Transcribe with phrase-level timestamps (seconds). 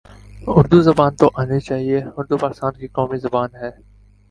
[0.47, 3.69] اردو زبان تو آنی چاہیے اردو پاکستان کی قومی زبان ہے